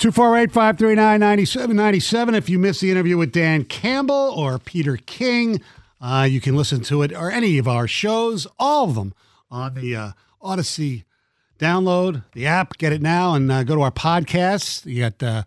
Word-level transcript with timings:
248 0.00 0.50
539 0.50 1.20
9797. 1.20 2.34
If 2.34 2.48
you 2.48 2.58
missed 2.58 2.80
the 2.80 2.90
interview 2.90 3.18
with 3.18 3.32
Dan 3.32 3.64
Campbell 3.64 4.32
or 4.34 4.58
Peter 4.58 4.96
King, 4.96 5.60
uh, 6.00 6.26
you 6.28 6.40
can 6.40 6.56
listen 6.56 6.80
to 6.84 7.02
it 7.02 7.12
or 7.12 7.30
any 7.30 7.58
of 7.58 7.68
our 7.68 7.86
shows, 7.86 8.46
all 8.58 8.88
of 8.88 8.94
them, 8.94 9.12
on 9.50 9.74
the 9.74 9.94
uh, 9.94 10.12
Audacy 10.42 11.04
download, 11.58 12.24
the 12.32 12.46
app, 12.46 12.78
get 12.78 12.94
it 12.94 13.02
now, 13.02 13.34
and 13.34 13.52
uh, 13.52 13.62
go 13.62 13.74
to 13.74 13.82
our 13.82 13.90
podcast. 13.90 14.86
You 14.86 15.00
got 15.00 15.22
uh, 15.22 15.42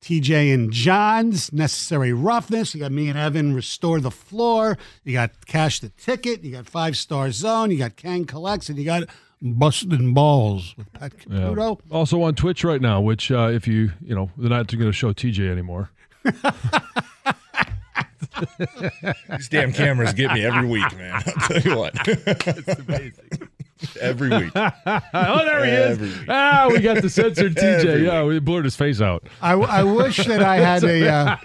TJ 0.00 0.52
and 0.52 0.72
John's 0.72 1.52
Necessary 1.52 2.12
Roughness. 2.12 2.74
You 2.74 2.80
got 2.80 2.90
me 2.90 3.08
and 3.08 3.16
Evan 3.16 3.54
Restore 3.54 4.00
the 4.00 4.10
Floor. 4.10 4.78
You 5.04 5.12
got 5.12 5.46
Cash 5.46 5.78
the 5.78 5.90
Ticket. 5.90 6.42
You 6.42 6.50
got 6.50 6.66
Five 6.66 6.96
Star 6.96 7.30
Zone. 7.30 7.70
You 7.70 7.78
got 7.78 7.94
Kang 7.94 8.24
Collects, 8.24 8.68
and 8.68 8.76
you 8.76 8.84
got 8.84 9.04
Busting 9.42 10.14
Balls 10.14 10.74
with 10.78 10.92
Pat 10.92 11.16
Caputo. 11.16 11.80
Yeah. 11.90 11.96
Also 11.96 12.22
on 12.22 12.34
Twitch 12.36 12.62
right 12.64 12.80
now, 12.80 13.00
which 13.00 13.30
uh, 13.32 13.50
if 13.52 13.66
you 13.66 13.90
you 14.00 14.14
know 14.14 14.30
they're 14.36 14.48
not 14.50 14.68
going 14.68 14.84
to 14.86 14.92
show 14.92 15.12
TJ 15.12 15.50
anymore. 15.50 15.90
These 19.36 19.48
damn 19.48 19.72
cameras 19.72 20.12
get 20.14 20.32
me 20.32 20.44
every 20.44 20.66
week, 20.66 20.96
man. 20.96 21.22
I'll 21.26 21.48
tell 21.48 21.60
you 21.60 21.76
what. 21.78 21.92
it's 22.06 22.80
amazing. 22.80 23.48
every 24.00 24.28
week. 24.30 24.52
oh, 24.54 24.70
there 25.44 25.64
he 25.64 25.70
Every 25.72 26.08
is. 26.08 26.18
week. 26.18 26.26
Ah, 26.28 26.68
we 26.70 26.80
got 26.80 27.02
the 27.02 27.10
censored 27.10 27.54
TJ. 27.56 27.84
Every 27.84 28.06
Yeah, 28.06 28.24
we 28.24 28.38
blurred 28.38 28.64
his 28.64 28.76
face 28.76 29.00
out. 29.00 29.26
I, 29.40 29.52
I 29.54 29.82
wish 29.82 30.18
that 30.18 30.42
I 30.42 30.56
had 30.58 30.84
a. 30.84 31.08
Uh, 31.08 31.36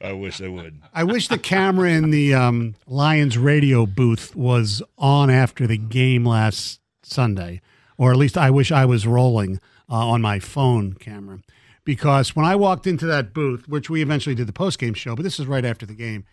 I 0.00 0.12
wish 0.12 0.40
I 0.42 0.48
would. 0.48 0.80
I 0.92 1.04
wish 1.04 1.28
the 1.28 1.38
camera 1.38 1.90
in 1.90 2.10
the 2.10 2.34
um, 2.34 2.74
Lions 2.86 3.38
radio 3.38 3.86
booth 3.86 4.36
was 4.36 4.82
on 4.98 5.30
after 5.30 5.66
the 5.66 5.78
game 5.78 6.24
last 6.26 6.80
Sunday, 7.10 7.60
or 7.96 8.10
at 8.10 8.16
least 8.18 8.36
I 8.36 8.50
wish 8.50 8.70
I 8.72 8.84
was 8.84 9.06
rolling 9.06 9.60
uh, 9.90 9.94
on 10.08 10.20
my 10.22 10.38
phone 10.38 10.94
camera. 10.94 11.40
Because 11.84 12.34
when 12.34 12.44
I 12.44 12.56
walked 12.56 12.86
into 12.86 13.06
that 13.06 13.32
booth, 13.32 13.68
which 13.68 13.88
we 13.88 14.02
eventually 14.02 14.34
did 14.34 14.48
the 14.48 14.52
post 14.52 14.78
game 14.78 14.94
show, 14.94 15.14
but 15.14 15.22
this 15.22 15.38
is 15.38 15.46
right 15.46 15.64
after 15.64 15.86
the 15.86 15.94
game, 15.94 16.24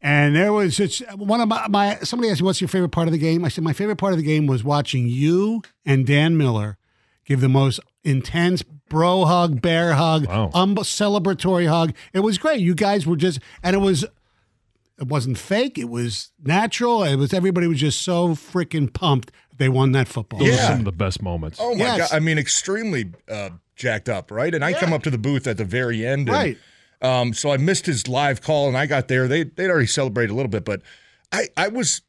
and 0.00 0.34
there 0.34 0.52
was 0.52 0.76
just 0.76 1.02
one 1.16 1.40
of 1.40 1.48
my, 1.48 1.68
my 1.68 1.98
somebody 2.02 2.30
asked 2.30 2.40
me, 2.40 2.46
"What's 2.46 2.60
your 2.60 2.66
favorite 2.68 2.88
part 2.90 3.06
of 3.06 3.12
the 3.12 3.18
game?" 3.18 3.44
I 3.44 3.48
said, 3.48 3.62
"My 3.62 3.72
favorite 3.72 3.96
part 3.98 4.12
of 4.12 4.18
the 4.18 4.24
game 4.24 4.46
was 4.48 4.64
watching 4.64 5.06
you 5.06 5.62
and 5.86 6.04
Dan 6.04 6.36
Miller 6.36 6.76
give 7.24 7.40
the 7.40 7.48
most 7.48 7.78
intense 8.02 8.64
bro 8.88 9.24
hug, 9.24 9.62
bear 9.62 9.92
hug, 9.94 10.26
Wow. 10.26 10.50
um, 10.52 10.74
celebratory 10.74 11.68
hug. 11.68 11.94
It 12.12 12.20
was 12.20 12.36
great. 12.36 12.60
You 12.60 12.74
guys 12.74 13.06
were 13.06 13.14
just, 13.16 13.38
and 13.62 13.74
it 13.76 13.78
was, 13.78 14.04
it 15.00 15.08
wasn't 15.08 15.38
fake. 15.38 15.78
It 15.78 15.88
was 15.88 16.30
natural. 16.42 17.02
It 17.04 17.16
was 17.16 17.32
everybody 17.32 17.66
was 17.66 17.80
just 17.80 18.02
so 18.02 18.30
freaking 18.30 18.92
pumped 18.92 19.30
they 19.58 19.68
won 19.68 19.92
that 19.92 20.08
football. 20.08 20.40
Those 20.40 20.48
are 20.48 20.52
Yeah. 20.52 20.68
some 20.68 20.78
of 20.80 20.84
the 20.86 20.92
best 20.92 21.22
moments. 21.22 21.58
Oh 21.60 21.74
my 21.74 21.84
Yes. 21.84 22.10
god! 22.10 22.16
I 22.16 22.20
mean, 22.20 22.38
extremely 22.38 23.12
uh, 23.30 23.50
jacked 23.76 24.08
up, 24.08 24.30
right? 24.30 24.52
And 24.54 24.64
I 24.64 24.72
come 24.72 24.92
up 24.92 25.02
to 25.04 25.10
the 25.10 25.18
booth 25.18 25.46
at 25.46 25.56
the 25.56 25.64
very 25.64 26.04
end, 26.06 26.28
and, 26.28 26.36
Right. 26.36 26.58
Um, 27.00 27.34
so 27.34 27.50
I 27.52 27.56
missed 27.56 27.86
his 27.86 28.06
live 28.08 28.40
call, 28.42 28.68
and 28.68 28.76
I 28.78 28.86
got 28.86 29.08
there. 29.08 29.28
They 29.28 29.42
they'd 29.44 29.68
already 29.70 29.86
celebrated 29.88 30.32
a 30.32 30.34
little 30.34 30.50
bit, 30.50 30.64
but 30.64 30.82
I 31.32 31.48
I 31.56 31.68
was. 31.68 32.02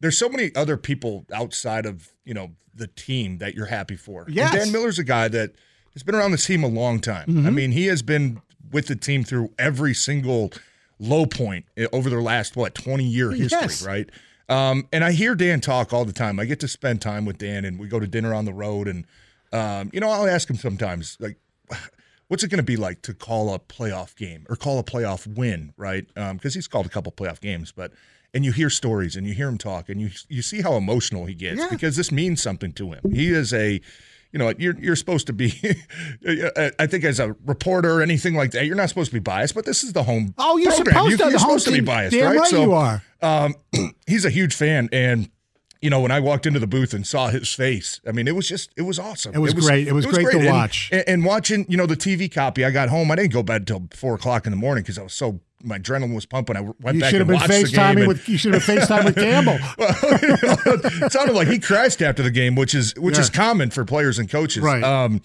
There's 0.00 0.18
so 0.18 0.28
many 0.28 0.54
other 0.54 0.76
people 0.76 1.26
outside 1.32 1.86
of 1.86 2.08
you 2.24 2.34
know 2.34 2.52
the 2.74 2.86
team 2.88 3.38
that 3.38 3.54
you're 3.54 3.66
happy 3.66 3.96
for. 3.96 4.24
And 4.24 4.34
Dan 4.34 4.72
Miller's 4.72 4.98
a 4.98 5.04
guy 5.04 5.28
that 5.28 5.52
has 5.94 6.02
been 6.02 6.14
around 6.14 6.30
the 6.32 6.38
team 6.38 6.64
a 6.64 6.68
long 6.68 7.00
time. 7.00 7.24
I 7.28 7.32
Mm-hmm. 7.32 7.54
mean, 7.54 7.72
he 7.72 7.86
has 7.86 8.02
been 8.02 8.40
with 8.70 8.86
the 8.86 8.96
team 8.96 9.24
through 9.24 9.52
every 9.58 9.92
single 9.94 10.52
low 10.98 11.26
point 11.26 11.66
eh, 11.76 11.86
over 11.92 12.08
their 12.10 12.22
last 12.22 12.56
what 12.56 12.74
20 12.74 13.04
year 13.04 13.30
history, 13.30 13.58
Yes. 13.60 13.84
right? 13.86 14.08
Um, 14.48 14.86
and 14.92 15.02
I 15.04 15.12
hear 15.12 15.34
Dan 15.34 15.60
talk 15.60 15.92
all 15.92 16.04
the 16.04 16.12
time. 16.12 16.38
I 16.38 16.44
get 16.44 16.60
to 16.60 16.68
spend 16.68 17.00
time 17.00 17.24
with 17.24 17.38
Dan, 17.38 17.64
and 17.64 17.78
we 17.78 17.88
go 17.88 17.98
to 18.00 18.06
dinner 18.06 18.34
on 18.34 18.44
the 18.44 18.52
road. 18.52 18.88
And 18.88 19.06
um, 19.52 19.90
you 19.92 20.00
know, 20.00 20.08
I'll 20.10 20.26
ask 20.26 20.48
him 20.50 20.56
sometimes, 20.56 21.16
like, 21.20 21.36
what's 22.28 22.42
it 22.42 22.48
going 22.48 22.58
to 22.58 22.62
be 22.64 22.76
like 22.76 23.02
to 23.02 23.14
call 23.14 23.54
a 23.54 23.58
playoff 23.58 24.16
game 24.16 24.46
or 24.48 24.56
call 24.56 24.78
a 24.78 24.82
playoff 24.84 25.26
win, 25.26 25.72
right? 25.76 26.06
Because 26.14 26.54
he's 26.54 26.68
called 26.68 26.86
a 26.86 26.88
couple 26.90 27.12
playoff 27.12 27.40
games, 27.40 27.72
but 27.72 27.92
and 28.34 28.44
you 28.46 28.52
hear 28.52 28.70
stories 28.70 29.14
and 29.16 29.26
you 29.26 29.34
hear 29.34 29.48
him 29.48 29.58
talk, 29.58 29.88
and 29.88 30.00
you 30.00 30.10
you 30.28 30.42
see 30.42 30.62
how 30.62 30.74
emotional 30.74 31.26
he 31.26 31.34
gets 31.34 31.58
Yeah. 31.60 31.68
because 31.70 31.96
this 31.96 32.10
means 32.10 32.42
something 32.42 32.72
to 32.72 32.92
him. 32.92 33.12
He 33.12 33.30
is 33.30 33.52
a 33.54 33.80
you 34.32 34.38
know, 34.38 34.52
you're 34.58 34.78
you're 34.80 34.96
supposed 34.96 35.26
to 35.28 35.32
be. 35.32 35.52
I 36.78 36.86
think 36.86 37.04
as 37.04 37.20
a 37.20 37.36
reporter 37.44 37.90
or 37.98 38.02
anything 38.02 38.34
like 38.34 38.52
that, 38.52 38.66
you're 38.66 38.76
not 38.76 38.88
supposed 38.88 39.10
to 39.10 39.14
be 39.14 39.20
biased. 39.20 39.54
But 39.54 39.64
this 39.64 39.82
is 39.84 39.92
the 39.92 40.02
home. 40.02 40.34
Oh, 40.38 40.56
you're 40.56 40.72
program. 40.72 40.94
supposed 40.94 41.10
You- 41.10 41.16
to. 41.18 41.30
You're 41.30 41.38
supposed 41.38 41.64
to 41.66 41.72
be 41.72 41.80
biased, 41.80 42.16
right? 42.16 42.38
right 42.38 42.52
you 42.52 42.72
are. 42.72 43.02
Um, 43.20 43.54
he's 44.06 44.24
a 44.24 44.30
huge 44.30 44.54
fan, 44.54 44.88
and 44.92 45.30
you 45.80 45.90
know, 45.90 46.00
when 46.00 46.12
I 46.12 46.20
walked 46.20 46.46
into 46.46 46.60
the 46.60 46.66
booth 46.66 46.94
and 46.94 47.04
saw 47.06 47.28
his 47.28 47.52
face, 47.52 48.00
I 48.06 48.12
mean, 48.12 48.28
it 48.28 48.36
was 48.36 48.46
just, 48.48 48.70
it 48.76 48.82
was 48.82 49.00
awesome. 49.00 49.34
It 49.34 49.38
was 49.40 49.52
great. 49.52 49.88
It 49.88 49.92
was 49.92 50.06
great 50.06 50.30
to 50.30 50.38
And- 50.38 50.46
watch. 50.46 50.88
And, 50.92 51.04
and 51.08 51.24
watching, 51.24 51.66
you 51.68 51.76
know, 51.76 51.86
the 51.86 51.96
TV 51.96 52.32
copy, 52.32 52.64
I 52.64 52.70
got 52.70 52.88
home. 52.88 53.10
I 53.10 53.16
didn't 53.16 53.32
go 53.32 53.40
to 53.40 53.44
bed 53.44 53.62
until 53.62 53.88
four 53.92 54.14
o'clock 54.14 54.46
in 54.46 54.52
the 54.52 54.56
morning 54.56 54.84
because 54.84 54.96
I 54.96 55.02
was 55.02 55.12
so 55.12 55.40
my 55.62 55.78
adrenaline 55.78 56.14
was 56.14 56.26
pumping. 56.26 56.56
I 56.56 56.60
went 56.60 56.94
You 56.96 57.00
back 57.00 57.12
and 57.14 57.26
been 57.26 57.36
watched 57.36 57.48
the 57.48 57.64
game. 57.64 57.98
And- 57.98 58.08
with. 58.08 58.28
You 58.28 58.38
should 58.38 58.54
have 58.54 58.66
been 58.66 58.78
FaceTime 58.78 59.04
with 59.04 59.14
Campbell. 59.26 59.58
well, 59.78 59.96
you 60.22 60.28
know, 60.28 61.06
it 61.06 61.12
sounded 61.12 61.34
like 61.34 61.48
he 61.48 61.58
crashed 61.58 62.02
after 62.02 62.22
the 62.22 62.30
game, 62.30 62.54
which 62.54 62.74
is 62.74 62.94
which 62.96 63.18
is 63.18 63.30
common 63.30 63.70
for 63.70 63.84
players 63.84 64.18
and 64.18 64.28
coaches. 64.30 64.62
Right. 64.62 64.82
Um, 64.82 65.20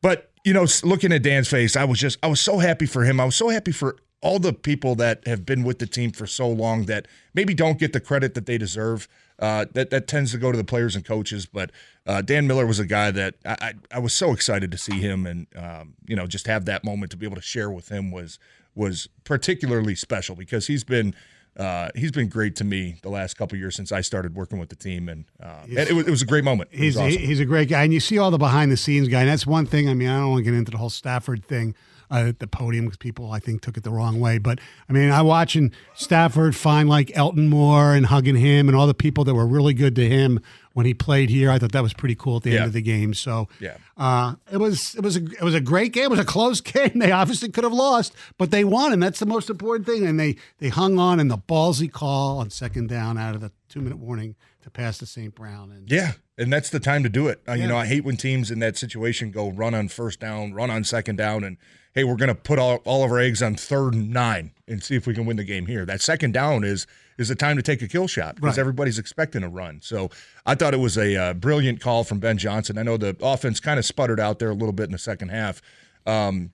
but 0.00 0.30
you 0.44 0.52
know, 0.52 0.66
looking 0.82 1.12
at 1.12 1.22
Dan's 1.22 1.48
face, 1.48 1.76
I 1.76 1.84
was 1.84 1.98
just 1.98 2.18
I 2.22 2.26
was 2.26 2.40
so 2.40 2.58
happy 2.58 2.86
for 2.86 3.04
him. 3.04 3.20
I 3.20 3.24
was 3.24 3.36
so 3.36 3.48
happy 3.48 3.72
for 3.72 3.96
all 4.20 4.38
the 4.38 4.52
people 4.52 4.94
that 4.94 5.26
have 5.26 5.44
been 5.44 5.64
with 5.64 5.80
the 5.80 5.86
team 5.86 6.12
for 6.12 6.26
so 6.26 6.48
long 6.48 6.84
that 6.86 7.08
maybe 7.34 7.54
don't 7.54 7.78
get 7.78 7.92
the 7.92 8.00
credit 8.00 8.34
that 8.34 8.46
they 8.46 8.56
deserve. 8.58 9.08
Uh, 9.38 9.64
that 9.72 9.90
that 9.90 10.06
tends 10.06 10.30
to 10.30 10.38
go 10.38 10.52
to 10.52 10.58
the 10.58 10.62
players 10.64 10.94
and 10.94 11.04
coaches. 11.04 11.46
But 11.46 11.72
uh, 12.06 12.22
Dan 12.22 12.46
Miller 12.46 12.64
was 12.66 12.78
a 12.78 12.86
guy 12.86 13.10
that 13.10 13.34
I, 13.44 13.56
I, 13.60 13.72
I 13.92 13.98
was 13.98 14.12
so 14.12 14.32
excited 14.32 14.70
to 14.70 14.78
see 14.78 15.00
him, 15.00 15.26
and 15.26 15.46
um, 15.56 15.94
you 16.06 16.14
know, 16.14 16.26
just 16.28 16.46
have 16.46 16.64
that 16.66 16.84
moment 16.84 17.10
to 17.12 17.16
be 17.16 17.26
able 17.26 17.34
to 17.36 17.42
share 17.42 17.68
with 17.70 17.88
him 17.88 18.12
was 18.12 18.38
was 18.74 19.08
particularly 19.24 19.94
special 19.94 20.34
because 20.34 20.66
he's 20.66 20.84
been 20.84 21.14
uh, 21.56 21.90
he's 21.94 22.10
been 22.10 22.28
great 22.28 22.56
to 22.56 22.64
me 22.64 22.96
the 23.02 23.10
last 23.10 23.36
couple 23.36 23.58
years 23.58 23.76
since 23.76 23.92
I 23.92 24.00
started 24.00 24.34
working 24.34 24.58
with 24.58 24.70
the 24.70 24.76
team, 24.76 25.08
and, 25.08 25.26
uh, 25.42 25.64
and 25.64 25.78
it, 25.78 25.92
was, 25.92 26.06
it 26.06 26.10
was 26.10 26.22
a 26.22 26.26
great 26.26 26.44
moment. 26.44 26.70
He's 26.72 26.96
awesome. 26.96 27.20
he's 27.20 27.40
a 27.40 27.44
great 27.44 27.68
guy, 27.68 27.82
and 27.82 27.92
you 27.92 28.00
see 28.00 28.16
all 28.16 28.30
the 28.30 28.38
behind 28.38 28.72
the 28.72 28.76
scenes 28.76 29.08
guy. 29.08 29.20
And 29.20 29.28
that's 29.28 29.46
one 29.46 29.66
thing. 29.66 29.88
I 29.88 29.94
mean, 29.94 30.08
I 30.08 30.18
don't 30.18 30.30
want 30.30 30.44
to 30.44 30.50
get 30.50 30.56
into 30.56 30.70
the 30.70 30.78
whole 30.78 30.88
Stafford 30.88 31.44
thing 31.44 31.74
uh, 32.10 32.28
at 32.28 32.38
the 32.38 32.46
podium 32.46 32.86
because 32.86 32.96
people 32.96 33.30
I 33.30 33.38
think 33.38 33.60
took 33.60 33.76
it 33.76 33.82
the 33.82 33.90
wrong 33.90 34.18
way. 34.18 34.38
But 34.38 34.60
I 34.88 34.94
mean, 34.94 35.10
I 35.10 35.20
watching 35.20 35.72
Stafford 35.94 36.56
find 36.56 36.88
like 36.88 37.10
Elton 37.14 37.48
Moore 37.48 37.94
and 37.94 38.06
hugging 38.06 38.36
him, 38.36 38.68
and 38.68 38.76
all 38.76 38.86
the 38.86 38.94
people 38.94 39.24
that 39.24 39.34
were 39.34 39.46
really 39.46 39.74
good 39.74 39.94
to 39.96 40.08
him 40.08 40.40
when 40.74 40.86
he 40.86 40.94
played 40.94 41.28
here. 41.30 41.50
I 41.50 41.58
thought 41.58 41.72
that 41.72 41.82
was 41.82 41.92
pretty 41.92 42.14
cool 42.14 42.36
at 42.38 42.42
the 42.44 42.50
Yeah. 42.50 42.56
end 42.58 42.66
of 42.66 42.72
the 42.72 42.82
game. 42.82 43.14
So 43.14 43.48
Yeah. 43.60 43.76
uh, 43.96 44.34
it 44.50 44.56
was 44.58 44.94
it 44.94 45.02
was 45.02 45.16
a 45.16 45.24
it 45.24 45.42
was 45.42 45.54
a 45.54 45.60
great 45.60 45.92
game. 45.92 46.04
It 46.04 46.10
was 46.10 46.18
a 46.18 46.24
close 46.24 46.60
game. 46.74 46.98
They 46.98 47.12
obviously 47.12 47.48
could 47.50 47.64
have 47.64 47.72
lost, 47.72 48.14
but 48.38 48.50
they 48.50 48.64
won, 48.64 48.92
and 48.92 49.02
that's 49.02 49.18
the 49.20 49.26
most 49.26 49.50
important 49.50 49.86
thing. 49.86 50.06
And 50.06 50.18
they 50.18 50.36
they 50.58 50.68
hung 50.68 50.98
on, 50.98 51.20
and 51.20 51.30
the 51.30 51.38
ballsy 51.38 51.90
call 51.90 52.38
on 52.38 52.50
second 52.50 52.88
down 52.88 53.18
out 53.18 53.34
of 53.34 53.40
the 53.40 53.52
two 53.68 53.80
minute 53.80 53.98
warning 53.98 54.34
to 54.62 54.70
pass 54.70 54.98
to 54.98 55.06
St. 55.06 55.34
Brown. 55.34 55.70
And 55.70 55.90
Yeah, 55.90 56.12
and 56.38 56.52
that's 56.52 56.70
the 56.70 56.80
time 56.80 57.02
to 57.02 57.08
do 57.08 57.28
it. 57.28 57.42
Uh, 57.48 57.52
Yeah. 57.52 57.62
You 57.62 57.68
know, 57.68 57.76
I 57.76 57.86
hate 57.86 58.04
when 58.04 58.16
teams 58.16 58.50
in 58.50 58.58
that 58.60 58.76
situation 58.76 59.30
go 59.30 59.50
run 59.50 59.74
on 59.74 59.88
first 59.88 60.20
down, 60.20 60.52
run 60.54 60.70
on 60.70 60.84
second 60.84 61.16
down, 61.16 61.44
and 61.44 61.56
hey, 61.94 62.04
we're 62.04 62.16
going 62.16 62.28
to 62.28 62.34
put 62.34 62.58
all, 62.58 62.76
all 62.84 63.04
of 63.04 63.10
our 63.12 63.18
eggs 63.18 63.42
on 63.42 63.54
third 63.54 63.92
and 63.94 64.10
nine 64.10 64.52
and 64.66 64.82
see 64.82 64.96
if 64.96 65.06
we 65.06 65.12
can 65.14 65.26
win 65.26 65.36
the 65.36 65.44
game 65.44 65.66
here. 65.66 65.84
That 65.84 66.00
second 66.00 66.32
down 66.32 66.64
is 66.64 66.86
is 67.18 67.28
the 67.28 67.34
time 67.34 67.56
to 67.56 67.62
take 67.62 67.82
a 67.82 67.88
kill 67.88 68.08
shot 68.08 68.36
because 68.36 68.56
Right. 68.56 68.60
everybody's 68.60 68.98
expecting 68.98 69.42
a 69.42 69.48
run. 69.48 69.80
So 69.82 70.10
I 70.46 70.54
thought 70.54 70.72
it 70.72 70.78
was 70.80 70.96
a 70.96 71.14
uh, 71.14 71.34
brilliant 71.34 71.80
call 71.80 72.04
from 72.04 72.18
Ben 72.20 72.38
Johnson. 72.38 72.78
I 72.78 72.82
know 72.82 72.96
the 72.96 73.14
offense 73.20 73.60
kind 73.60 73.78
of 73.78 73.84
sputtered 73.84 74.18
out 74.18 74.38
there 74.38 74.48
a 74.50 74.54
little 74.54 74.72
bit 74.72 74.84
in 74.84 74.92
the 74.92 74.98
second 74.98 75.28
half. 75.28 75.60
Um, 76.06 76.52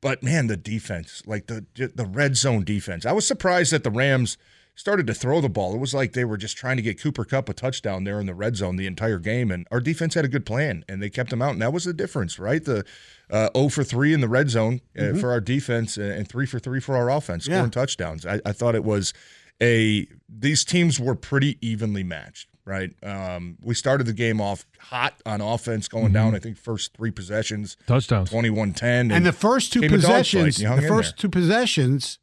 but 0.00 0.22
man, 0.22 0.46
the 0.46 0.56
defense, 0.56 1.22
like 1.26 1.46
the 1.46 1.66
the 1.74 2.06
red 2.06 2.36
zone 2.36 2.64
defense, 2.64 3.04
I 3.06 3.12
was 3.12 3.26
surprised 3.26 3.72
that 3.72 3.84
the 3.84 3.90
Rams 3.90 4.36
started 4.74 5.06
to 5.06 5.14
throw 5.14 5.40
the 5.40 5.48
ball. 5.48 5.74
It 5.74 5.78
was 5.78 5.94
like 5.94 6.12
they 6.12 6.24
were 6.24 6.36
just 6.36 6.56
trying 6.56 6.76
to 6.76 6.82
get 6.82 7.00
Cooper 7.00 7.24
Kupp 7.24 7.48
a 7.48 7.54
touchdown 7.54 8.04
there 8.04 8.20
in 8.20 8.26
the 8.26 8.34
red 8.34 8.56
zone 8.56 8.76
the 8.76 8.86
entire 8.86 9.18
game, 9.18 9.50
and 9.50 9.66
our 9.70 9.80
defense 9.80 10.14
had 10.14 10.24
a 10.24 10.28
good 10.28 10.46
plan, 10.46 10.84
and 10.88 11.02
they 11.02 11.10
kept 11.10 11.30
them 11.30 11.42
out, 11.42 11.52
and 11.52 11.62
that 11.62 11.72
was 11.72 11.84
the 11.84 11.92
difference, 11.92 12.38
right? 12.38 12.64
The 12.64 12.84
uh, 13.30 13.50
0 13.56 13.68
for 13.68 13.84
3 13.84 14.12
in 14.12 14.20
the 14.20 14.28
red 14.28 14.50
zone 14.50 14.80
uh, 14.96 15.00
mm-hmm. 15.00 15.20
for 15.20 15.30
our 15.30 15.40
defense, 15.40 15.96
and 15.96 16.28
3 16.28 16.46
for 16.46 16.58
3 16.58 16.80
for 16.80 16.96
our 16.96 17.10
offense, 17.10 17.44
scoring 17.44 17.64
yeah. 17.64 17.70
touchdowns. 17.70 18.26
I, 18.26 18.40
I 18.44 18.52
thought 18.52 18.74
it 18.74 18.84
was 18.84 19.14
a 19.62 20.06
these 20.28 20.64
teams 20.64 20.98
were 20.98 21.14
pretty 21.14 21.58
evenly 21.60 22.02
matched 22.02 22.48
right? 22.66 22.92
Um, 23.02 23.58
we 23.60 23.74
started 23.74 24.06
the 24.06 24.12
game 24.12 24.40
off 24.40 24.64
hot 24.78 25.14
on 25.26 25.40
offense, 25.40 25.88
going 25.88 26.06
mm-hmm. 26.06 26.14
down, 26.14 26.34
I 26.34 26.38
think, 26.38 26.56
first 26.56 26.96
three 26.96 27.10
possessions. 27.10 27.76
Touchdowns. 27.86 28.30
21 28.30 28.72
10. 28.72 28.88
And, 28.88 29.12
and, 29.12 29.26
the 29.26 29.32
first 29.32 29.72
two 29.72 29.86
possessions, 29.86 30.56
the 30.56 30.84
first 30.88 31.18
two 31.18 31.28
possessions, 31.28 32.18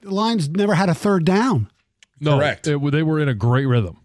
the 0.00 0.14
Lions 0.14 0.48
never 0.48 0.74
had 0.74 0.88
a 0.88 0.94
third 0.94 1.24
down. 1.24 1.70
No, 2.20 2.38
Correct. 2.38 2.66
It, 2.66 2.92
they 2.92 3.02
were 3.02 3.20
in 3.20 3.28
a 3.28 3.34
great 3.34 3.66
rhythm. 3.66 3.98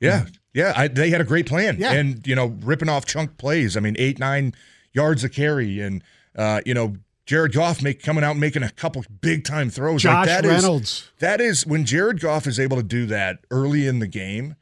Yeah. 0.00 0.26
Yeah. 0.52 0.72
I, 0.76 0.88
they 0.88 1.10
had 1.10 1.20
a 1.20 1.24
great 1.24 1.46
plan. 1.46 1.76
Yeah. 1.78 1.92
And, 1.92 2.26
you 2.26 2.34
know, 2.34 2.46
ripping 2.62 2.88
off 2.88 3.06
chunk 3.06 3.38
plays. 3.38 3.76
I 3.76 3.80
mean, 3.80 3.96
eight, 3.98 4.18
nine 4.18 4.54
yards 4.92 5.24
of 5.24 5.32
carry. 5.32 5.80
And, 5.80 6.02
uh, 6.36 6.60
you 6.66 6.74
know, 6.74 6.96
Jared 7.26 7.52
Goff 7.52 7.82
make 7.82 8.02
coming 8.02 8.22
out 8.22 8.32
and 8.32 8.40
making 8.40 8.62
a 8.62 8.70
couple 8.70 9.04
big 9.20 9.44
time 9.44 9.70
throws. 9.70 10.02
Josh 10.02 10.26
like 10.26 10.42
that 10.42 10.48
Reynolds. 10.48 10.90
Is, 10.90 11.10
that 11.20 11.40
is 11.40 11.66
when 11.66 11.84
Jared 11.84 12.20
Goff 12.20 12.46
is 12.46 12.60
able 12.60 12.76
to 12.76 12.82
do 12.82 13.06
that 13.06 13.38
early 13.50 13.86
in 13.86 13.98
the 13.98 14.06
game. 14.06 14.56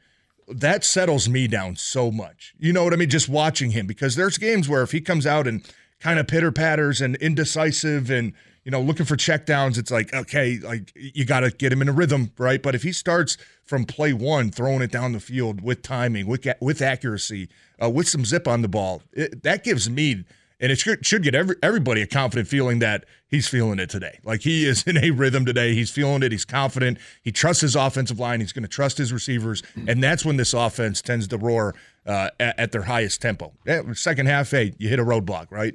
That 0.49 0.85
settles 0.85 1.29
me 1.29 1.49
down 1.49 1.77
so 1.77 2.11
much. 2.11 2.55
You 2.59 2.73
know 2.73 2.85
what 2.85 2.93
I 2.93 2.97
mean? 2.97 3.09
Just 3.09 3.29
watching 3.29 3.71
him 3.71 3.87
because 3.87 4.17
there's 4.17 4.39
games 4.39 4.69
where 4.69 4.83
if 4.83 4.93
he 4.93 5.01
comes 5.01 5.27
out 5.27 5.47
and 5.47 5.63
kind 5.99 6.19
of 6.19 6.27
pitter 6.27 6.53
patters 6.53 7.01
and 7.01 7.17
indecisive 7.17 8.11
and 8.11 8.33
you 8.65 8.71
know, 8.71 8.81
looking 8.81 9.07
for 9.07 9.17
checkdowns, 9.17 9.77
it's 9.77 9.91
like, 9.91 10.15
okay, 10.15 10.59
like 10.59 10.93
you 10.95 11.25
got 11.25 11.41
to 11.41 11.51
get 11.51 11.73
him 11.73 11.83
in 11.83 11.89
a 11.89 11.93
rhythm, 11.93 12.33
right? 12.39 12.63
But 12.63 12.75
if 12.75 12.83
he 12.83 12.93
starts 12.93 13.37
from 13.65 13.85
play 13.85 14.13
one, 14.13 14.51
throwing 14.51 14.83
it 14.83 14.93
down 14.93 15.13
the 15.13 15.21
field 15.21 15.61
with 15.61 15.83
timing, 15.83 16.27
with 16.27 16.47
with 16.61 16.81
accuracy, 16.81 17.49
uh, 17.83 17.91
with 17.91 18.09
some 18.09 18.25
zip 18.25 18.47
on 18.47 18.63
the 18.63 18.69
ball, 18.69 19.03
it, 19.13 19.43
that 19.43 19.65
gives 19.65 19.91
me, 19.91 20.25
and 20.61 20.71
it 20.71 20.79
should, 20.79 21.05
should 21.05 21.25
get 21.25 21.35
every, 21.35 21.57
everybody 21.61 22.03
a 22.03 22.07
confident 22.07 22.47
feeling 22.47 22.79
that 22.79 23.05
he's 23.27 23.49
feeling 23.49 23.81
it 23.81 23.91
today. 23.91 24.21
Like 24.23 24.43
he 24.43 24.65
is 24.65 24.83
in 24.87 24.97
a 24.97 25.11
rhythm 25.11 25.45
today. 25.45 25.75
He's 25.75 25.91
feeling 25.91 26.23
it. 26.23 26.31
He's 26.31 26.45
confident. 26.45 26.99
He 27.23 27.33
trusts 27.33 27.63
his 27.63 27.75
offensive 27.75 28.21
line. 28.21 28.41
He's 28.41 28.53
going 28.53 28.63
to 28.63 28.69
trust 28.69 28.97
his 28.97 29.13
receivers. 29.13 29.65
And 29.89 30.03
that's 30.03 30.25
when 30.25 30.37
this 30.37 30.55
offense 30.55 31.03
tends 31.03 31.27
to 31.29 31.37
roar 31.37 31.75
uh, 32.07 32.31
at, 32.39 32.59
at, 32.61 32.73
their 32.73 32.83
highest 32.83 33.21
tempo. 33.21 33.53
Yeah, 33.67 33.93
second 33.95 34.27
half, 34.27 34.51
hey, 34.51 34.73
you 34.79 34.89
hit 34.89 35.01
a 35.01 35.05
roadblock, 35.05 35.51
right? 35.51 35.75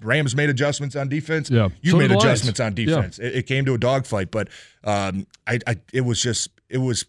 Rams 0.00 0.34
made 0.34 0.50
adjustments 0.50 0.96
on 0.96 1.08
defense. 1.08 1.50
Yeah, 1.50 1.68
you 1.82 1.92
so 1.92 1.98
made 1.98 2.10
adjustments 2.10 2.60
on 2.60 2.74
defense. 2.74 3.18
Yeah. 3.18 3.26
It, 3.26 3.34
it, 3.36 3.42
came 3.46 3.64
to 3.64 3.74
a 3.74 3.78
dogfight, 3.78 4.30
but 4.30 4.48
um, 4.82 5.26
I, 5.46 5.58
I, 5.66 5.76
it 5.92 6.02
was 6.02 6.20
just 6.20 6.48
it 6.68 6.78
was 6.78 7.06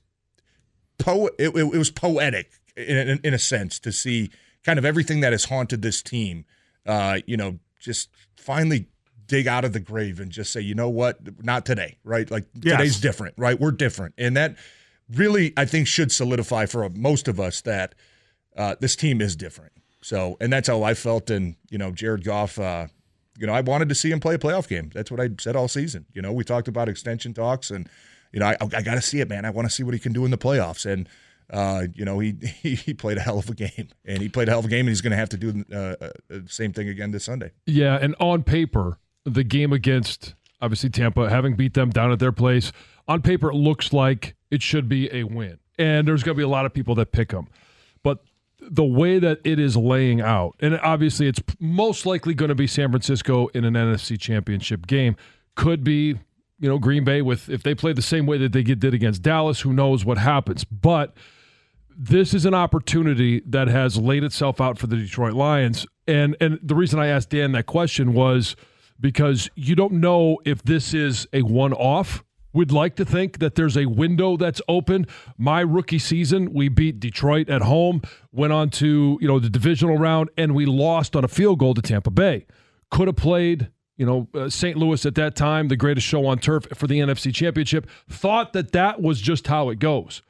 po 0.98 1.30
it, 1.40 1.50
it, 1.56 1.78
was 1.78 1.92
poetic 1.92 2.52
in, 2.76 2.98
in, 2.98 3.20
in, 3.24 3.34
a 3.34 3.40
sense 3.40 3.80
to 3.80 3.92
see 3.92 4.30
kind 4.64 4.80
of 4.80 4.86
everything 4.86 5.20
that 5.22 5.32
has 5.32 5.46
haunted 5.46 5.82
this 5.82 6.02
team. 6.02 6.46
Uh, 6.86 7.20
you 7.26 7.36
know, 7.36 7.60
just 7.80 8.10
finally 8.38 8.88
dig 9.28 9.48
out 9.48 9.66
of 9.66 9.74
the 9.74 9.80
grave 9.80 10.20
and 10.20 10.32
just 10.32 10.52
say, 10.52 10.62
you 10.62 10.76
know 10.76 10.90
what, 10.90 11.44
not 11.44 11.66
today, 11.66 11.98
right? 12.04 12.30
Like 12.30 12.46
yes. 12.62 12.78
today's 12.78 13.00
different, 13.00 13.34
right? 13.38 13.60
We're 13.60 13.72
different, 13.72 14.14
and 14.18 14.38
that 14.38 14.56
really 15.14 15.54
I 15.58 15.66
think 15.66 15.88
should 15.88 16.12
solidify 16.12 16.66
for 16.68 16.88
most 16.90 17.28
of 17.28 17.40
us 17.40 17.62
that 17.62 17.96
uh, 18.56 18.76
this 18.80 18.96
team 18.96 19.22
is 19.22 19.36
different. 19.36 19.74
So, 20.06 20.38
and 20.40 20.54
that's 20.54 20.68
how 20.68 20.84
I 20.84 20.94
felt. 20.94 21.32
And, 21.32 21.56
you 21.72 21.80
know, 21.80 21.90
Jared 21.90 22.24
Goff, 22.24 22.60
uh, 22.60 22.86
you 23.40 23.48
know, 23.48 23.54
I 23.54 23.62
wanted 23.62 23.90
to 23.90 23.96
see 23.96 24.12
him 24.12 24.20
play 24.20 24.36
a 24.36 24.38
playoff 24.38 24.68
game. 24.68 24.92
That's 24.94 25.10
what 25.10 25.20
I 25.20 25.30
said 25.40 25.56
all 25.56 25.68
season. 25.68 26.06
You 26.14 26.22
know, 26.22 26.32
we 26.32 26.44
talked 26.44 26.68
about 26.68 26.88
extension 26.88 27.34
talks, 27.34 27.72
and, 27.72 27.90
you 28.32 28.40
know, 28.40 28.46
I, 28.46 28.58
I 28.62 28.84
got 28.84 28.94
to 28.94 29.02
see 29.02 29.20
it, 29.20 29.28
man. 29.28 29.46
I 29.46 29.50
want 29.50 29.68
to 29.68 29.74
see 29.74 29.82
what 29.82 29.96
he 29.96 30.00
can 30.00 30.14
do 30.14 30.24
in 30.24 30.30
the 30.30 30.38
playoffs. 30.38 30.86
And, 30.86 31.10
uh, 31.50 31.88
you 31.96 32.06
know, 32.06 32.20
he, 32.20 32.36
he, 32.62 32.94
played 32.94 33.18
a 33.18 33.22
hell 33.22 33.40
of 33.40 33.50
a 33.50 33.56
game, 33.56 33.90
and 34.06 34.22
he 34.22 34.30
played 34.30 34.48
a 34.48 34.52
hell 34.52 34.60
of 34.60 34.66
a 34.66 34.68
game, 34.68 34.82
and 34.82 34.90
he's 34.90 35.02
going 35.02 35.10
to 35.10 35.18
have 35.18 35.30
to 35.30 35.38
do 35.38 35.66
uh, 35.74 35.96
uh, 36.00 36.10
the 36.28 36.44
same 36.48 36.72
thing 36.72 36.88
again 36.88 37.10
this 37.10 37.24
Sunday. 37.24 37.50
Yeah, 37.66 37.98
and 38.00 38.16
on 38.20 38.44
paper, 38.44 39.00
the 39.24 39.44
game 39.44 39.74
against 39.74 40.36
obviously 40.62 40.92
Tampa, 40.92 41.32
having 41.32 41.56
beat 41.56 41.74
them 41.74 41.90
down 41.90 42.12
at 42.12 42.20
their 42.20 42.32
place, 42.32 42.72
on 43.08 43.24
paper 43.24 43.50
it 43.50 43.56
looks 43.56 43.92
like 43.92 44.36
it 44.52 44.62
should 44.62 44.88
be 44.88 45.12
a 45.12 45.24
win, 45.24 45.58
and 45.80 46.08
there's 46.08 46.22
going 46.22 46.36
to 46.36 46.38
be 46.38 46.44
a 46.44 46.48
lot 46.48 46.68
of 46.68 46.76
people 46.76 46.94
that 46.94 47.12
pick 47.12 47.30
them, 47.30 47.48
the 48.70 48.84
way 48.84 49.20
that 49.20 49.40
it 49.44 49.60
is 49.60 49.78
laying 49.78 50.22
out, 50.22 50.56
and 50.60 50.80
obviously 50.80 51.28
it's 51.28 51.42
most 51.60 52.06
likely 52.06 52.34
going 52.34 52.50
to 52.50 52.56
be 52.56 52.68
San 52.68 52.90
Francisco 52.90 53.48
in 53.48 53.64
an 53.64 53.74
NFC 53.74 54.20
championship 54.20 54.88
game, 54.88 55.16
could 55.56 55.84
be, 55.84 56.18
you 56.60 56.70
know, 56.70 56.78
Green 56.78 57.04
Bay 57.04 57.22
with 57.22 57.50
if 57.50 57.64
they 57.64 57.76
play 57.76 57.94
the 57.94 58.02
same 58.02 58.26
way 58.26 58.38
that 58.38 58.52
they 58.52 58.64
did 58.64 58.94
against 58.94 59.22
Dallas, 59.22 59.62
who 59.62 59.74
knows 59.74 60.04
what 60.04 60.18
happens. 60.18 60.64
But 60.64 61.16
this 61.98 62.34
is 62.34 62.46
an 62.46 62.54
opportunity 62.54 63.42
that 63.46 63.68
has 63.70 63.98
laid 63.98 64.24
itself 64.24 64.60
out 64.60 64.78
for 64.78 64.88
the 64.88 64.98
Detroit 64.98 65.34
Lions. 65.34 65.86
And 66.08 66.36
and 66.42 66.60
the 66.62 66.76
reason 66.76 67.00
I 67.00 67.08
asked 67.08 67.30
Dan 67.30 67.54
that 67.54 67.66
question 67.66 68.14
was 68.14 68.56
because 69.00 69.50
you 69.56 69.76
don't 69.76 69.94
know 69.94 70.40
if 70.46 70.64
this 70.64 70.94
is 70.94 71.28
a 71.32 71.42
one 71.42 71.74
off 71.74 72.24
would 72.56 72.72
like 72.72 72.96
to 72.96 73.06
think 73.06 73.40
that 73.40 73.56
there's 73.56 73.78
a 73.78 73.86
window 73.86 74.38
that's 74.38 74.62
open. 74.68 75.06
My 75.38 75.60
rookie 75.60 76.00
season, 76.00 76.54
we 76.54 76.70
beat 76.70 77.00
Detroit 77.00 77.50
at 77.50 77.62
home, 77.62 78.02
went 78.32 78.54
on 78.54 78.70
to, 78.72 79.18
you 79.22 79.28
know, 79.28 79.40
the 79.40 79.50
divisional 79.50 79.98
round 79.98 80.30
and 80.38 80.56
we 80.56 80.66
lost 80.66 81.16
on 81.16 81.24
a 81.24 81.28
field 81.28 81.60
goal 81.60 81.74
to 81.74 81.82
Tampa 81.82 82.10
Bay. 82.10 82.46
Could 82.90 83.08
have 83.08 83.18
played, 83.18 83.70
you 83.98 84.06
know, 84.06 84.30
uh, 84.34 84.50
St. 84.50 84.78
Louis 84.78 85.06
at 85.06 85.16
that 85.16 85.36
time, 85.36 85.68
the 85.68 85.76
greatest 85.76 86.08
show 86.08 86.26
on 86.26 86.40
turf 86.40 86.66
for 86.74 86.88
the 86.88 87.00
NFC 87.00 87.34
Championship. 87.34 87.90
Thought 88.10 88.54
that 88.54 88.72
that 88.72 89.02
was 89.02 89.20
just 89.20 89.48
how 89.48 89.70
it 89.70 89.80
goes. 89.80 90.22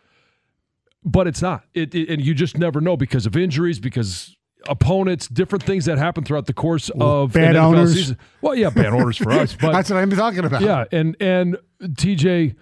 But 1.04 1.28
it's 1.28 1.44
not. 1.44 1.66
It, 1.76 1.94
it 1.94 2.10
and 2.10 2.26
you 2.26 2.34
just 2.34 2.58
never 2.58 2.82
know 2.82 2.98
because 2.98 3.28
of 3.28 3.38
injuries, 3.38 3.80
because 3.80 4.36
opponents, 4.68 5.28
different 5.28 5.64
things 5.64 5.86
that 5.86 5.98
happen 5.98 6.24
throughout 6.24 6.46
the 6.46 6.54
course 6.54 6.90
of 7.00 7.34
bad 7.34 7.56
owners. 7.56 7.94
Season. 7.94 8.18
Well, 8.42 8.56
yeah, 8.56 8.70
bad 8.70 8.88
owners 8.88 9.18
for 9.18 9.32
us. 9.34 9.56
But 9.60 9.72
that's 9.72 9.90
what 9.90 9.98
I'm 9.98 10.10
talking 10.12 10.46
about. 10.46 10.62
Yeah, 10.62 10.86
and 10.92 11.16
and 11.20 11.58
TJ, 11.82 12.56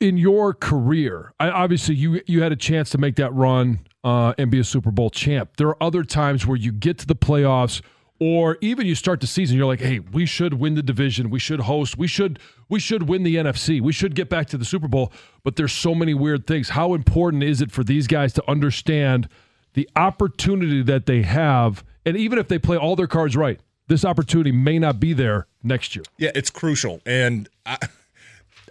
in 0.00 0.16
your 0.16 0.54
career, 0.54 1.32
I, 1.40 1.50
obviously 1.50 1.94
you 1.94 2.20
you 2.26 2.42
had 2.42 2.52
a 2.52 2.56
chance 2.56 2.90
to 2.90 2.98
make 2.98 3.16
that 3.16 3.32
run 3.34 3.80
uh, 4.04 4.34
and 4.38 4.50
be 4.50 4.58
a 4.58 4.64
Super 4.64 4.90
Bowl 4.90 5.10
champ. 5.10 5.56
There 5.56 5.68
are 5.68 5.82
other 5.82 6.04
times 6.04 6.46
where 6.46 6.56
you 6.56 6.72
get 6.72 6.98
to 6.98 7.06
the 7.06 7.16
playoffs, 7.16 7.82
or 8.20 8.56
even 8.60 8.86
you 8.86 8.94
start 8.94 9.20
the 9.20 9.26
season, 9.26 9.56
you're 9.56 9.66
like, 9.66 9.80
hey, 9.80 9.98
we 9.98 10.26
should 10.26 10.54
win 10.54 10.74
the 10.74 10.82
division, 10.82 11.28
we 11.30 11.38
should 11.38 11.60
host, 11.60 11.98
we 11.98 12.06
should 12.06 12.38
we 12.68 12.80
should 12.80 13.08
win 13.08 13.22
the 13.22 13.36
NFC, 13.36 13.80
we 13.80 13.92
should 13.92 14.14
get 14.14 14.28
back 14.28 14.46
to 14.48 14.58
the 14.58 14.64
Super 14.64 14.88
Bowl. 14.88 15.12
But 15.44 15.56
there's 15.56 15.72
so 15.72 15.94
many 15.94 16.14
weird 16.14 16.46
things. 16.46 16.70
How 16.70 16.94
important 16.94 17.42
is 17.42 17.60
it 17.60 17.70
for 17.70 17.84
these 17.84 18.06
guys 18.06 18.32
to 18.34 18.50
understand? 18.50 19.28
The 19.76 19.88
opportunity 19.94 20.82
that 20.82 21.06
they 21.06 21.22
have, 21.22 21.84
and 22.04 22.16
even 22.16 22.38
if 22.38 22.48
they 22.48 22.58
play 22.58 22.78
all 22.78 22.96
their 22.96 23.06
cards 23.06 23.36
right, 23.36 23.60
this 23.88 24.04
opportunity 24.04 24.50
may 24.50 24.78
not 24.78 24.98
be 24.98 25.12
there 25.12 25.46
next 25.62 25.94
year. 25.94 26.04
Yeah, 26.18 26.30
it's 26.34 26.50
crucial, 26.50 27.00
and 27.06 27.48
I, 27.64 27.76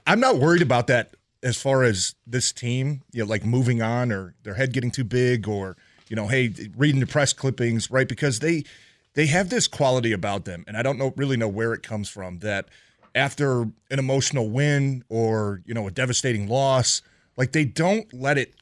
I'm 0.08 0.20
not 0.20 0.38
worried 0.38 0.64
about 0.64 0.88
that 0.88 1.16
as 1.44 1.62
far 1.62 1.84
as 1.84 2.16
this 2.26 2.52
team, 2.52 3.04
you 3.14 3.24
know, 3.24 3.30
like 3.30 3.46
moving 3.46 3.84
on 3.84 4.12
or 4.12 4.34
their 4.44 4.56
head 4.56 4.74
getting 4.74 4.90
too 4.90 5.04
big, 5.04 5.48
or 5.48 5.78
you 6.10 6.16
know, 6.16 6.28
hey, 6.28 6.52
reading 6.76 7.00
the 7.00 7.08
press 7.08 7.34
clippings, 7.34 7.90
right? 7.92 8.10
Because 8.10 8.40
they 8.40 8.64
they 9.14 9.28
have 9.28 9.50
this 9.50 9.68
quality 9.68 10.12
about 10.12 10.46
them, 10.46 10.66
and 10.68 10.76
I 10.76 10.82
don't 10.82 10.98
know 10.98 11.14
really 11.16 11.38
know 11.38 11.48
where 11.48 11.74
it 11.74 11.84
comes 11.84 12.10
from. 12.10 12.40
That 12.40 12.68
after 13.14 13.62
an 13.62 14.00
emotional 14.00 14.50
win 14.50 15.04
or 15.08 15.62
you 15.66 15.76
know 15.76 15.88
a 15.88 15.92
devastating 15.92 16.48
loss, 16.48 17.04
like 17.38 17.52
they 17.52 17.64
don't 17.64 18.12
let 18.12 18.40
it 18.40 18.56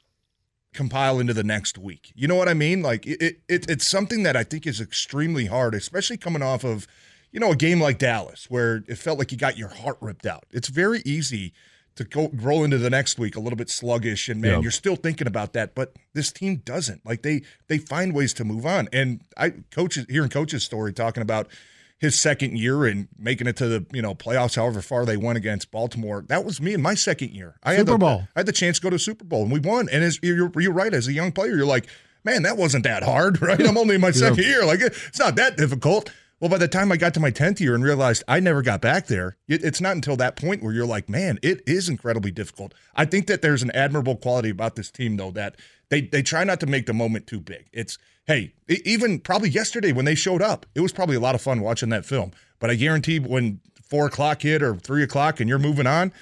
compile 0.74 1.18
into 1.18 1.32
the 1.32 1.44
next 1.44 1.78
week. 1.78 2.12
You 2.14 2.28
know 2.28 2.34
what 2.34 2.48
I 2.48 2.54
mean? 2.54 2.82
Like 2.82 3.06
it, 3.06 3.40
it 3.48 3.70
it's 3.70 3.88
something 3.88 4.22
that 4.24 4.36
I 4.36 4.44
think 4.44 4.66
is 4.66 4.80
extremely 4.80 5.46
hard, 5.46 5.74
especially 5.74 6.16
coming 6.16 6.42
off 6.42 6.64
of, 6.64 6.86
you 7.32 7.40
know, 7.40 7.52
a 7.52 7.56
game 7.56 7.80
like 7.80 7.98
Dallas 7.98 8.50
where 8.50 8.84
it 8.86 8.98
felt 8.98 9.18
like 9.18 9.32
you 9.32 9.38
got 9.38 9.56
your 9.56 9.68
heart 9.68 9.96
ripped 10.00 10.26
out. 10.26 10.44
It's 10.50 10.68
very 10.68 11.00
easy 11.04 11.52
to 11.96 12.04
go 12.04 12.28
roll 12.34 12.64
into 12.64 12.76
the 12.76 12.90
next 12.90 13.18
week 13.18 13.36
a 13.36 13.40
little 13.40 13.56
bit 13.56 13.70
sluggish 13.70 14.28
and 14.28 14.40
man, 14.40 14.62
you're 14.62 14.72
still 14.72 14.96
thinking 14.96 15.28
about 15.28 15.52
that, 15.52 15.74
but 15.76 15.94
this 16.12 16.32
team 16.32 16.56
doesn't. 16.56 17.06
Like 17.06 17.22
they 17.22 17.42
they 17.68 17.78
find 17.78 18.12
ways 18.12 18.34
to 18.34 18.44
move 18.44 18.66
on. 18.66 18.88
And 18.92 19.20
I 19.36 19.50
coaches 19.70 20.06
hearing 20.08 20.30
coach's 20.30 20.64
story 20.64 20.92
talking 20.92 21.22
about 21.22 21.48
his 22.04 22.20
second 22.20 22.56
year 22.56 22.84
and 22.84 23.08
making 23.18 23.46
it 23.46 23.56
to 23.56 23.66
the 23.66 23.86
you 23.92 24.02
know 24.02 24.14
playoffs, 24.14 24.56
however 24.56 24.80
far 24.80 25.04
they 25.04 25.16
went 25.16 25.36
against 25.36 25.70
Baltimore. 25.70 26.24
That 26.28 26.44
was 26.44 26.60
me 26.60 26.74
in 26.74 26.82
my 26.82 26.94
second 26.94 27.30
year. 27.30 27.56
I 27.62 27.76
Super 27.76 27.78
had 27.78 27.86
the, 27.86 27.98
Bowl. 27.98 28.28
I 28.36 28.40
had 28.40 28.46
the 28.46 28.52
chance 28.52 28.78
to 28.78 28.82
go 28.82 28.90
to 28.90 28.96
a 28.96 29.00
Super 29.00 29.24
Bowl 29.24 29.42
and 29.42 29.52
we 29.52 29.60
won. 29.60 29.88
And 29.90 30.04
as 30.04 30.20
you're, 30.22 30.52
you're 30.60 30.72
right, 30.72 30.92
as 30.92 31.08
a 31.08 31.12
young 31.12 31.32
player, 31.32 31.56
you're 31.56 31.66
like, 31.66 31.88
man, 32.22 32.42
that 32.42 32.56
wasn't 32.56 32.84
that 32.84 33.02
hard, 33.02 33.40
right? 33.42 33.60
I'm 33.60 33.78
only 33.78 33.96
in 33.96 34.00
my 34.00 34.10
second 34.10 34.38
yeah. 34.38 34.48
year. 34.48 34.64
Like 34.64 34.80
it's 34.80 35.18
not 35.18 35.36
that 35.36 35.56
difficult. 35.56 36.10
Well, 36.40 36.50
by 36.50 36.58
the 36.58 36.68
time 36.68 36.90
I 36.90 36.96
got 36.96 37.14
to 37.14 37.20
my 37.20 37.30
10th 37.30 37.60
year 37.60 37.74
and 37.74 37.84
realized 37.84 38.24
I 38.26 38.40
never 38.40 38.60
got 38.60 38.80
back 38.80 39.06
there, 39.06 39.36
it, 39.48 39.64
it's 39.64 39.80
not 39.80 39.94
until 39.94 40.16
that 40.16 40.36
point 40.36 40.62
where 40.62 40.72
you're 40.72 40.84
like, 40.84 41.08
man, 41.08 41.38
it 41.42 41.62
is 41.66 41.88
incredibly 41.88 42.30
difficult. 42.30 42.74
I 42.94 43.04
think 43.04 43.28
that 43.28 43.40
there's 43.40 43.62
an 43.62 43.70
admirable 43.70 44.16
quality 44.16 44.50
about 44.50 44.74
this 44.74 44.90
team, 44.90 45.16
though, 45.16 45.30
that 45.30 45.56
they, 45.90 46.02
they 46.02 46.22
try 46.22 46.44
not 46.44 46.60
to 46.60 46.66
make 46.66 46.86
the 46.86 46.92
moment 46.92 47.26
too 47.26 47.40
big. 47.40 47.66
It's 47.72 47.98
hey, 48.26 48.54
even 48.68 49.20
probably 49.20 49.50
yesterday 49.50 49.92
when 49.92 50.04
they 50.04 50.14
showed 50.14 50.42
up, 50.42 50.66
it 50.74 50.80
was 50.80 50.92
probably 50.92 51.16
a 51.16 51.20
lot 51.20 51.34
of 51.34 51.42
fun 51.42 51.60
watching 51.60 51.90
that 51.90 52.06
film. 52.06 52.32
But 52.58 52.70
I 52.70 52.74
guarantee 52.74 53.18
when 53.18 53.60
four 53.82 54.06
o'clock 54.06 54.42
hit 54.42 54.62
or 54.62 54.76
three 54.76 55.02
o'clock 55.02 55.40
and 55.40 55.48
you're 55.48 55.58
moving 55.58 55.86
on, 55.86 56.12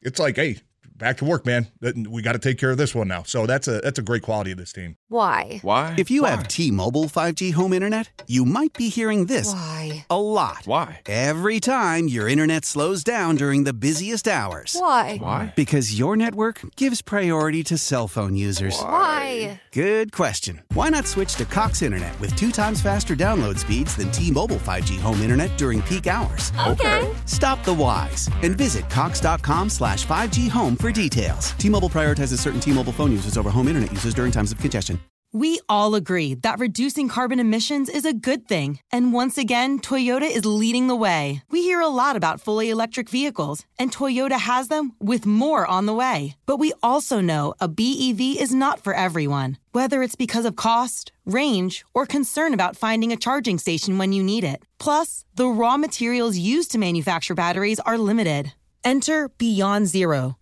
it's 0.00 0.18
like, 0.18 0.36
hey, 0.36 0.58
back 1.02 1.16
to 1.16 1.24
work, 1.24 1.44
man. 1.44 1.66
We 2.08 2.22
got 2.22 2.34
to 2.34 2.38
take 2.38 2.58
care 2.58 2.70
of 2.70 2.76
this 2.76 2.94
one 2.94 3.08
now. 3.08 3.24
So 3.24 3.44
that's 3.44 3.66
a 3.66 3.80
that's 3.80 3.98
a 3.98 4.02
great 4.02 4.22
quality 4.22 4.52
of 4.52 4.56
this 4.56 4.72
team. 4.72 4.96
Why? 5.08 5.58
Why? 5.62 5.94
If 5.98 6.10
you 6.12 6.22
Why? 6.22 6.30
have 6.30 6.46
T-Mobile 6.46 7.04
5G 7.06 7.52
home 7.54 7.72
internet, 7.72 8.22
you 8.28 8.44
might 8.44 8.72
be 8.74 8.88
hearing 8.88 9.26
this 9.26 9.52
Why? 9.52 10.06
a 10.08 10.20
lot. 10.20 10.62
Why? 10.64 11.00
Every 11.06 11.58
time 11.58 12.06
your 12.06 12.28
internet 12.28 12.64
slows 12.64 13.02
down 13.02 13.34
during 13.34 13.64
the 13.64 13.72
busiest 13.72 14.28
hours. 14.28 14.76
Why? 14.78 15.18
Why? 15.18 15.52
Because 15.56 15.98
your 15.98 16.16
network 16.16 16.60
gives 16.76 17.02
priority 17.02 17.64
to 17.64 17.76
cell 17.76 18.06
phone 18.06 18.36
users. 18.36 18.78
Why? 18.80 19.60
Good 19.72 20.12
question. 20.12 20.62
Why 20.74 20.88
not 20.88 21.06
switch 21.08 21.34
to 21.34 21.44
Cox 21.44 21.82
Internet 21.82 22.18
with 22.20 22.34
two 22.36 22.52
times 22.52 22.80
faster 22.80 23.16
download 23.16 23.58
speeds 23.58 23.96
than 23.96 24.12
T-Mobile 24.12 24.58
5G 24.58 25.00
home 25.00 25.20
internet 25.20 25.50
during 25.58 25.82
peak 25.82 26.06
hours? 26.06 26.52
Okay. 26.68 27.12
Stop 27.26 27.64
the 27.64 27.74
whys 27.74 28.30
and 28.42 28.56
visit 28.56 28.88
cox.com 28.88 29.68
slash 29.68 30.06
5G 30.06 30.48
home 30.48 30.76
for 30.76 30.91
details. 30.92 31.50
T-Mobile 31.58 31.90
prioritizes 31.90 32.38
certain 32.38 32.60
T-Mobile 32.60 32.92
phone 32.92 33.12
users 33.12 33.36
over 33.36 33.50
home 33.50 33.68
internet 33.68 33.92
users 33.92 34.14
during 34.14 34.32
times 34.32 34.52
of 34.52 34.58
congestion. 34.58 34.98
We 35.34 35.60
all 35.66 35.94
agree 35.94 36.34
that 36.34 36.58
reducing 36.58 37.08
carbon 37.08 37.40
emissions 37.40 37.88
is 37.88 38.04
a 38.04 38.12
good 38.12 38.46
thing. 38.46 38.80
And 38.90 39.14
once 39.14 39.38
again, 39.38 39.80
Toyota 39.80 40.30
is 40.30 40.44
leading 40.44 40.88
the 40.88 40.94
way. 40.94 41.42
We 41.48 41.62
hear 41.62 41.80
a 41.80 41.88
lot 41.88 42.16
about 42.16 42.42
fully 42.42 42.68
electric 42.68 43.08
vehicles, 43.08 43.64
and 43.78 43.90
Toyota 43.90 44.38
has 44.38 44.68
them 44.68 44.92
with 45.00 45.24
more 45.24 45.66
on 45.66 45.86
the 45.86 45.94
way. 45.94 46.36
But 46.44 46.58
we 46.58 46.74
also 46.82 47.22
know 47.22 47.54
a 47.60 47.66
BEV 47.66 48.20
is 48.38 48.54
not 48.54 48.84
for 48.84 48.92
everyone, 48.92 49.56
whether 49.70 50.02
it's 50.02 50.16
because 50.16 50.44
of 50.44 50.56
cost, 50.56 51.12
range, 51.24 51.82
or 51.94 52.04
concern 52.04 52.52
about 52.52 52.76
finding 52.76 53.10
a 53.10 53.16
charging 53.16 53.56
station 53.56 53.96
when 53.96 54.12
you 54.12 54.22
need 54.22 54.44
it. 54.44 54.62
Plus, 54.78 55.24
the 55.34 55.46
raw 55.46 55.78
materials 55.78 56.36
used 56.36 56.72
to 56.72 56.78
manufacture 56.78 57.34
batteries 57.34 57.80
are 57.80 57.96
limited. 57.96 58.52
Enter 58.84 59.30
Beyond 59.38 59.86
Zero, 59.86 60.36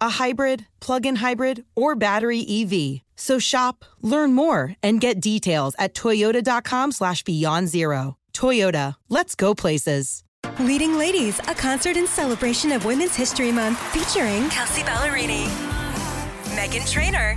a 0.00 0.08
hybrid, 0.10 0.66
plug 0.80 1.06
in 1.06 1.16
hybrid, 1.16 1.64
or 1.74 1.94
battery 1.94 2.40
EV. 2.40 3.02
So 3.16 3.38
shop, 3.38 3.84
learn 4.02 4.34
more, 4.34 4.76
and 4.82 5.00
get 5.00 5.20
details 5.20 5.74
at 5.78 5.94
toyota.com 5.94 6.92
slash 6.92 7.22
beyond 7.24 7.68
zero. 7.68 8.16
Toyota, 8.32 8.94
let's 9.08 9.34
go 9.34 9.54
places. 9.54 10.22
Leading 10.60 10.96
Ladies, 10.96 11.38
a 11.40 11.54
concert 11.54 11.96
in 11.96 12.06
celebration 12.06 12.72
of 12.72 12.84
Women's 12.84 13.16
History 13.16 13.52
Month 13.52 13.78
featuring 13.92 14.48
Kelsea 14.48 14.82
Ballerini, 14.82 15.44
Meghan 16.54 16.90
Trainor, 16.90 17.36